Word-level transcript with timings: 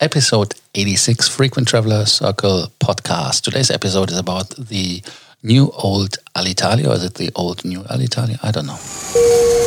episode 0.00 0.54
86 0.74 1.28
Frequent 1.28 1.68
Traveler 1.68 2.06
Circle 2.06 2.72
podcast. 2.78 3.42
Today's 3.42 3.70
episode 3.70 4.10
is 4.10 4.18
about 4.18 4.50
the 4.50 5.02
new 5.42 5.70
old 5.72 6.16
Alitalia, 6.36 6.88
or 6.88 6.94
is 6.94 7.04
it 7.04 7.14
the 7.14 7.30
old 7.34 7.64
new 7.64 7.80
Alitalia? 7.80 8.38
I 8.42 8.50
don't 8.50 8.66
know. 8.66 8.78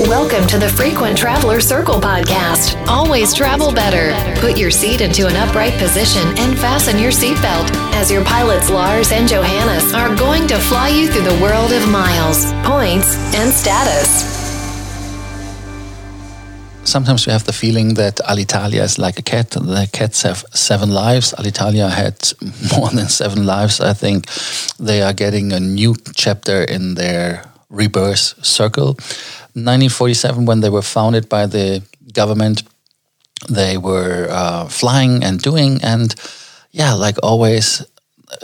Welcome 0.09 0.47
to 0.47 0.57
the 0.57 0.69
Frequent 0.69 1.17
Traveler 1.17 1.59
Circle 1.59 1.95
podcast. 1.95 2.75
Always 2.87 3.33
travel 3.33 3.73
better. 3.73 4.13
Put 4.39 4.57
your 4.57 4.71
seat 4.71 5.01
into 5.01 5.27
an 5.27 5.35
upright 5.35 5.73
position 5.73 6.25
and 6.37 6.57
fasten 6.57 6.97
your 6.97 7.11
seatbelt 7.11 7.69
as 7.93 8.09
your 8.09 8.23
pilots 8.23 8.69
Lars 8.69 9.11
and 9.11 9.27
Johannes 9.27 9.93
are 9.93 10.15
going 10.15 10.47
to 10.47 10.57
fly 10.57 10.89
you 10.89 11.11
through 11.11 11.23
the 11.23 11.41
world 11.41 11.73
of 11.73 11.87
miles, 11.89 12.51
points, 12.63 13.15
and 13.35 13.51
status 13.51 14.30
sometimes 16.83 17.25
we 17.25 17.31
have 17.31 17.45
the 17.45 17.53
feeling 17.53 17.95
that 17.95 18.17
Alitalia 18.17 18.83
is 18.83 18.97
like 18.97 19.19
a 19.19 19.21
cat. 19.21 19.51
The 19.51 19.87
cats 19.91 20.23
have 20.23 20.43
seven 20.53 20.91
lives. 20.91 21.33
Alitalia 21.37 21.89
had 21.89 22.15
more 22.77 22.89
than 22.89 23.07
seven 23.07 23.45
lives. 23.45 23.79
I 23.79 23.93
think 23.93 24.27
they 24.79 25.01
are 25.01 25.13
getting 25.13 25.53
a 25.53 25.59
new 25.59 25.95
chapter 26.15 26.63
in 26.63 26.95
their 26.95 27.45
rebirth 27.69 28.45
circle. 28.45 28.97
1947, 29.53 30.45
when 30.45 30.61
they 30.61 30.69
were 30.69 30.81
founded 30.81 31.27
by 31.29 31.45
the 31.45 31.83
government, 32.13 32.63
they 33.49 33.77
were 33.77 34.27
uh, 34.29 34.65
flying 34.67 35.23
and 35.23 35.41
doing, 35.41 35.79
and 35.83 36.15
yeah, 36.71 36.93
like 36.93 37.17
always, 37.23 37.83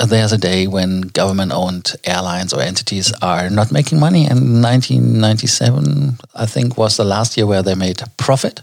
there's 0.05 0.33
a 0.33 0.37
day 0.37 0.67
when 0.67 1.01
government 1.01 1.51
owned 1.51 1.93
airlines 2.03 2.53
or 2.53 2.61
entities 2.61 3.13
are 3.21 3.49
not 3.49 3.71
making 3.71 3.99
money. 3.99 4.25
And 4.25 4.61
1997, 4.61 6.17
I 6.35 6.45
think, 6.45 6.77
was 6.77 6.97
the 6.97 7.05
last 7.05 7.37
year 7.37 7.45
where 7.45 7.63
they 7.63 7.75
made 7.75 8.01
a 8.01 8.09
profit. 8.17 8.61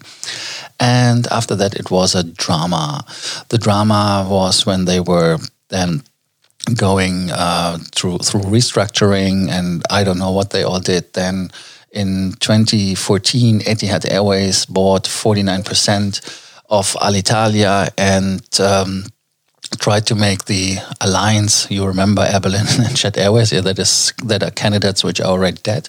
And 0.79 1.27
after 1.29 1.55
that, 1.57 1.75
it 1.75 1.91
was 1.91 2.15
a 2.15 2.25
drama. 2.25 3.05
The 3.49 3.59
drama 3.59 4.27
was 4.29 4.67
when 4.67 4.85
they 4.85 5.01
were 5.01 5.39
then 5.69 6.03
going 6.75 7.31
uh, 7.31 7.79
through 7.95 8.19
through 8.19 8.43
restructuring, 8.43 9.51
and 9.51 9.83
I 9.91 10.05
don't 10.05 10.19
know 10.19 10.31
what 10.31 10.51
they 10.51 10.63
all 10.63 10.81
did. 10.81 11.13
Then 11.13 11.51
in 11.93 12.33
2014, 12.41 13.61
Etihad 13.61 14.11
Airways 14.11 14.67
bought 14.67 15.05
49% 15.05 16.21
of 16.71 16.93
Alitalia, 16.95 17.91
and 17.99 18.43
um, 18.61 19.05
tried 19.79 20.07
to 20.07 20.15
make 20.15 20.45
the 20.45 20.79
alliance. 21.01 21.71
You 21.71 21.87
remember 21.87 22.23
Air 22.23 22.41
Berlin 22.41 22.67
and 22.79 22.97
Jet 22.97 23.17
Airways, 23.17 23.53
yeah, 23.53 23.63
that 23.63 23.79
is 23.79 24.13
that 24.25 24.43
are 24.43 24.51
candidates 24.51 25.05
which 25.05 25.21
are 25.21 25.27
already 25.27 25.61
dead. 25.63 25.89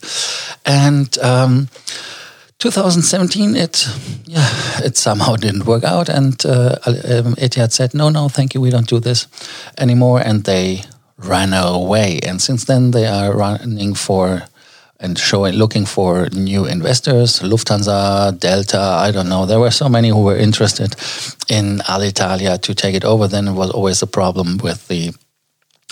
And 0.65 1.17
um, 1.19 1.69
2017, 2.59 3.55
it 3.55 3.87
yeah, 4.25 4.49
it 4.83 4.97
somehow 4.97 5.35
didn't 5.45 5.65
work 5.65 5.83
out, 5.83 6.09
and 6.09 6.45
uh, 6.45 6.77
um, 6.85 7.35
Etihad 7.35 7.71
said, 7.71 7.93
"No, 7.93 8.09
no, 8.09 8.29
thank 8.29 8.53
you, 8.53 8.61
we 8.61 8.69
don't 8.69 8.87
do 8.87 8.99
this 8.99 9.27
anymore," 9.77 10.19
and 10.19 10.43
they 10.43 10.83
ran 11.17 11.53
away. 11.53 12.19
And 12.23 12.41
since 12.41 12.65
then, 12.65 12.91
they 12.91 13.05
are 13.07 13.35
running 13.35 13.95
for 13.95 14.43
and 15.05 15.17
showing 15.19 15.53
looking 15.53 15.85
for 15.85 16.27
new 16.33 16.65
investors 16.65 17.39
lufthansa 17.41 17.97
delta 18.39 18.81
i 19.07 19.11
don't 19.11 19.29
know. 19.29 19.45
There 19.45 19.59
were 19.59 19.71
so 19.71 19.87
many 19.87 20.09
who 20.09 20.23
were 20.23 20.37
interested 20.37 20.95
in 21.47 21.79
alitalia 21.79 22.59
to 22.61 22.73
take 22.73 22.95
it 22.95 23.05
over. 23.05 23.27
Then 23.27 23.47
it 23.47 23.53
was 23.53 23.71
always 23.71 24.01
a 24.01 24.07
problem 24.07 24.57
with 24.57 24.87
the 24.87 25.13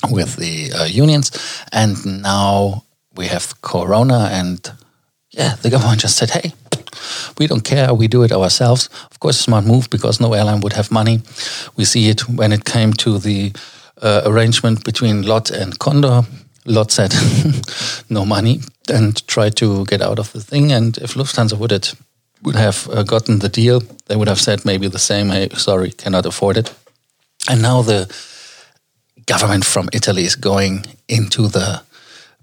with 0.09 0.35
the 0.35 0.71
uh, 0.73 0.85
unions. 0.85 1.31
And 1.71 2.21
now 2.21 2.83
we 3.15 3.27
have 3.27 3.61
corona 3.61 4.29
and 4.31 4.59
yeah 5.31 5.55
the 5.61 5.69
government 5.73 6.01
just 6.01 6.17
said 6.17 6.31
hey 6.31 6.53
we 7.37 7.47
don't 7.47 7.63
care. 7.63 7.93
We 7.93 8.07
do 8.07 8.23
it 8.23 8.31
ourselves. 8.31 8.89
Of 9.11 9.19
course 9.19 9.39
a 9.39 9.43
smart 9.43 9.65
move 9.65 9.89
because 9.89 10.19
no 10.19 10.33
airline 10.33 10.61
would 10.61 10.73
have 10.73 10.91
money. 10.91 11.21
We 11.75 11.85
see 11.85 12.09
it 12.09 12.27
when 12.29 12.51
it 12.51 12.65
came 12.65 12.93
to 12.93 13.17
the 13.17 13.51
uh, 14.01 14.21
arrangement 14.25 14.83
between 14.83 15.23
LOT 15.23 15.51
and 15.51 15.77
condor 15.79 16.23
LOT 16.65 16.91
said 16.91 17.13
no 18.09 18.25
money 18.25 18.61
and 18.89 19.25
tried 19.27 19.55
to 19.57 19.85
get 19.85 20.01
out 20.01 20.19
of 20.19 20.31
the 20.31 20.41
thing. 20.41 20.71
And 20.71 20.97
if 20.97 21.13
Lufthansa 21.15 21.57
would 21.57 21.71
have, 21.71 21.95
would 22.43 22.55
have 22.55 22.89
uh, 22.89 23.03
gotten 23.03 23.39
the 23.39 23.49
deal, 23.49 23.81
they 24.07 24.15
would 24.15 24.27
have 24.27 24.41
said 24.41 24.65
maybe 24.65 24.87
the 24.87 24.99
same, 24.99 25.29
hey, 25.29 25.49
sorry, 25.49 25.91
cannot 25.91 26.25
afford 26.25 26.57
it. 26.57 26.73
And 27.49 27.61
now 27.61 27.81
the 27.81 28.13
government 29.25 29.65
from 29.65 29.89
Italy 29.93 30.23
is 30.23 30.35
going 30.35 30.85
into 31.07 31.47
the 31.47 31.81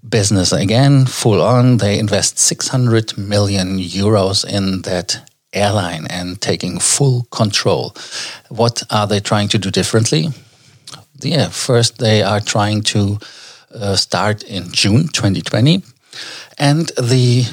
business 0.07 0.51
again, 0.51 1.05
full 1.05 1.41
on. 1.41 1.77
They 1.77 1.99
invest 1.99 2.39
600 2.39 3.17
million 3.17 3.77
euros 3.77 4.45
in 4.45 4.81
that 4.83 5.31
airline 5.53 6.07
and 6.09 6.41
taking 6.41 6.79
full 6.79 7.23
control. 7.31 7.95
What 8.49 8.83
are 8.89 9.07
they 9.07 9.19
trying 9.19 9.49
to 9.49 9.57
do 9.57 9.69
differently? 9.69 10.29
Yeah, 11.19 11.49
first 11.49 11.99
they 11.99 12.23
are 12.23 12.39
trying 12.39 12.81
to 12.83 13.19
start 13.95 14.43
in 14.43 14.71
June 14.71 15.07
2020. 15.07 15.83
And 16.57 16.87
the 16.97 17.45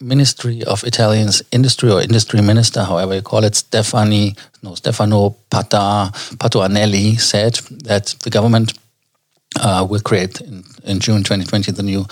Ministry 0.00 0.64
of 0.64 0.82
Italian's 0.84 1.42
Industry 1.52 1.90
or 1.90 2.00
Industry 2.00 2.40
Minister, 2.40 2.84
however 2.84 3.14
you 3.14 3.22
call 3.22 3.44
it, 3.44 3.54
Stefani, 3.54 4.34
no, 4.62 4.74
Stefano 4.74 5.36
Pata, 5.50 6.10
Patuanelli 6.38 7.20
said 7.20 7.54
that 7.84 8.14
the 8.22 8.30
government 8.30 8.78
uh, 9.60 9.86
will 9.88 10.00
create 10.00 10.40
in, 10.40 10.64
in, 10.84 11.00
June 11.00 11.22
2020 11.22 11.72
the 11.72 11.82
new 11.82 12.06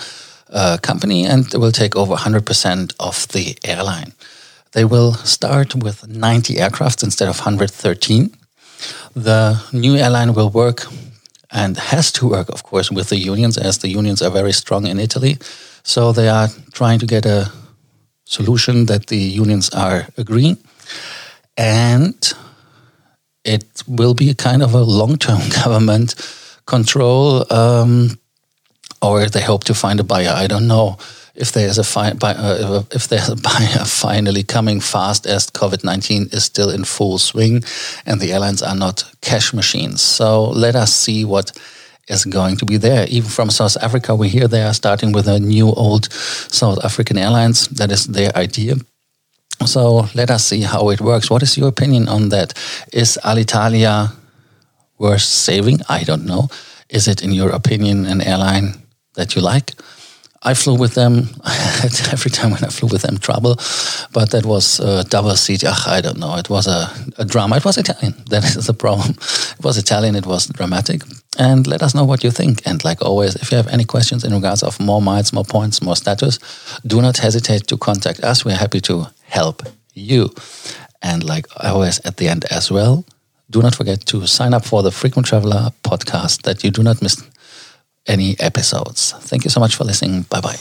uh, 0.51 0.77
company 0.81 1.25
and 1.25 1.51
will 1.55 1.71
take 1.71 1.95
over 1.95 2.15
100% 2.15 2.93
of 2.99 3.27
the 3.29 3.57
airline. 3.63 4.13
They 4.73 4.85
will 4.85 5.13
start 5.13 5.73
with 5.73 6.07
90 6.07 6.59
aircraft 6.59 7.01
instead 7.01 7.27
of 7.27 7.39
113. 7.39 8.29
The 9.15 9.63
new 9.73 9.95
airline 9.95 10.35
will 10.35 10.51
work 10.51 10.85
and 11.51 11.77
has 11.77 12.11
to 12.13 12.27
work, 12.27 12.49
of 12.49 12.63
course, 12.63 12.91
with 12.91 13.09
the 13.09 13.17
unions, 13.17 13.57
as 13.57 13.79
the 13.79 13.89
unions 13.89 14.21
are 14.21 14.29
very 14.29 14.53
strong 14.53 14.85
in 14.85 14.99
Italy. 14.99 15.37
So 15.83 16.11
they 16.11 16.29
are 16.29 16.49
trying 16.73 16.99
to 16.99 17.05
get 17.05 17.25
a 17.25 17.51
solution 18.25 18.85
that 18.85 19.07
the 19.07 19.17
unions 19.17 19.69
are 19.71 20.07
agreeing. 20.17 20.57
And 21.57 22.33
it 23.43 23.83
will 23.87 24.13
be 24.13 24.29
a 24.29 24.35
kind 24.35 24.61
of 24.61 24.73
a 24.73 24.81
long 24.81 25.17
term 25.17 25.41
government 25.63 26.15
control, 26.65 27.51
um, 27.51 28.19
or 29.01 29.25
they 29.25 29.41
hope 29.41 29.63
to 29.65 29.73
find 29.73 29.99
a 29.99 30.03
buyer. 30.03 30.33
I 30.35 30.47
don't 30.47 30.67
know 30.67 30.97
if 31.39 31.53
there's 31.53 31.77
a 31.77 31.83
fi- 31.83 32.11
uh, 32.21 32.83
if 32.91 33.07
there's 33.07 33.29
a 33.29 33.35
buyer 33.35 33.85
finally 33.85 34.43
coming 34.43 34.81
fast 34.81 35.25
as 35.25 35.49
COVID 35.49 35.83
nineteen 35.83 36.27
is 36.31 36.43
still 36.43 36.69
in 36.69 36.83
full 36.83 37.17
swing, 37.17 37.63
and 38.05 38.19
the 38.19 38.31
airlines 38.33 38.61
are 38.61 38.75
not 38.75 39.03
cash 39.21 39.53
machines. 39.53 40.01
So 40.01 40.49
let 40.49 40.75
us 40.75 40.93
see 40.93 41.25
what 41.25 41.51
is 42.09 42.25
going 42.25 42.57
to 42.57 42.65
be 42.65 42.77
there. 42.77 43.05
Even 43.07 43.29
from 43.29 43.49
South 43.49 43.77
Africa, 43.81 44.15
we 44.15 44.29
hear 44.29 44.47
they 44.47 44.63
are 44.63 44.73
starting 44.73 45.11
with 45.13 45.27
a 45.27 45.39
new 45.39 45.67
old 45.67 46.11
South 46.11 46.83
African 46.83 47.17
Airlines. 47.17 47.67
That 47.67 47.91
is 47.91 48.05
their 48.05 48.35
idea. 48.35 48.75
So 49.65 50.07
let 50.15 50.31
us 50.31 50.45
see 50.45 50.61
how 50.61 50.89
it 50.89 51.01
works. 51.01 51.29
What 51.29 51.43
is 51.43 51.57
your 51.57 51.67
opinion 51.67 52.07
on 52.07 52.29
that? 52.29 52.53
Is 52.93 53.19
Alitalia 53.23 54.11
worth 54.97 55.21
saving? 55.21 55.81
I 55.89 56.03
don't 56.03 56.25
know. 56.25 56.47
Is 56.89 57.07
it, 57.07 57.21
in 57.23 57.31
your 57.31 57.49
opinion, 57.49 58.05
an 58.05 58.21
airline 58.21 58.73
that 59.15 59.35
you 59.35 59.41
like? 59.41 59.73
I 60.41 60.53
flew 60.53 60.75
with 60.75 60.93
them. 60.93 61.27
every 62.11 62.31
time 62.31 62.51
when 62.51 62.63
I 62.63 62.69
flew 62.69 62.89
with 62.89 63.01
them 63.01 63.17
trouble, 63.17 63.55
but 64.13 64.31
that 64.31 64.45
was 64.45 64.77
double 65.09 65.35
seat. 65.35 65.63
Ugh, 65.63 65.87
I 65.87 66.01
don't 66.01 66.17
know. 66.17 66.35
It 66.37 66.49
was 66.49 66.67
a, 66.67 66.89
a 67.17 67.25
drama. 67.25 67.57
It 67.57 67.65
was 67.65 67.77
Italian. 67.77 68.15
That 68.29 68.43
is 68.43 68.67
the 68.67 68.73
problem. 68.73 69.11
It 69.11 69.63
was 69.63 69.77
Italian. 69.77 70.15
It 70.15 70.25
was 70.25 70.47
dramatic. 70.47 71.01
And 71.37 71.65
let 71.67 71.81
us 71.81 71.93
know 71.95 72.05
what 72.05 72.23
you 72.23 72.31
think. 72.31 72.61
And 72.65 72.83
like 72.83 73.01
always, 73.01 73.35
if 73.35 73.51
you 73.51 73.57
have 73.57 73.67
any 73.67 73.85
questions 73.85 74.23
in 74.23 74.33
regards 74.33 74.63
of 74.63 74.79
more 74.79 75.01
miles, 75.01 75.33
more 75.33 75.45
points, 75.45 75.81
more 75.81 75.95
status, 75.95 76.39
do 76.85 77.01
not 77.01 77.17
hesitate 77.17 77.67
to 77.67 77.77
contact 77.77 78.19
us. 78.21 78.45
We're 78.45 78.55
happy 78.55 78.81
to 78.81 79.07
help 79.23 79.63
you. 79.93 80.29
And 81.01 81.23
like 81.23 81.47
always, 81.57 81.99
at 82.05 82.17
the 82.17 82.27
end 82.27 82.45
as 82.51 82.71
well, 82.71 83.05
do 83.49 83.61
not 83.61 83.75
forget 83.75 84.05
to 84.07 84.27
sign 84.27 84.53
up 84.53 84.65
for 84.65 84.83
the 84.83 84.91
Frequent 84.91 85.27
Traveler 85.27 85.71
podcast 85.83 86.43
that 86.43 86.63
you 86.63 86.71
do 86.71 86.83
not 86.83 87.01
miss 87.01 87.23
any 88.09 88.35
episodes. 88.39 89.13
Thank 89.13 89.43
you 89.45 89.49
so 89.49 89.59
much 89.59 89.75
for 89.75 89.83
listening. 89.85 90.23
Bye 90.23 90.41
bye. 90.41 90.57